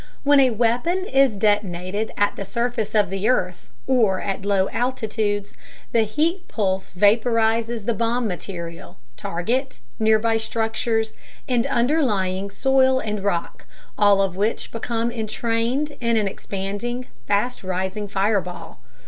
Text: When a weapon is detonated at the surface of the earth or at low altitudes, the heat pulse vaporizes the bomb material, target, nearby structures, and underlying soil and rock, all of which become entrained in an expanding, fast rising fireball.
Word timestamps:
When 0.23 0.39
a 0.39 0.49
weapon 0.49 1.05
is 1.05 1.35
detonated 1.37 2.09
at 2.17 2.35
the 2.35 2.43
surface 2.43 2.95
of 2.95 3.11
the 3.11 3.29
earth 3.29 3.69
or 3.85 4.19
at 4.19 4.43
low 4.43 4.67
altitudes, 4.69 5.53
the 5.91 6.01
heat 6.01 6.47
pulse 6.47 6.91
vaporizes 6.93 7.85
the 7.85 7.93
bomb 7.93 8.27
material, 8.27 8.97
target, 9.15 9.77
nearby 9.99 10.37
structures, 10.37 11.13
and 11.47 11.67
underlying 11.67 12.49
soil 12.49 12.99
and 12.99 13.23
rock, 13.23 13.67
all 13.95 14.23
of 14.23 14.35
which 14.35 14.71
become 14.71 15.11
entrained 15.11 15.91
in 16.01 16.17
an 16.17 16.27
expanding, 16.27 17.05
fast 17.27 17.63
rising 17.63 18.07
fireball. 18.07 18.79